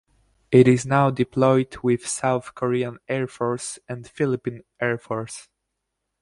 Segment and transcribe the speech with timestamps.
[0.49, 5.47] It is now deployed with South Korean Air Force and the Philippine Air Force.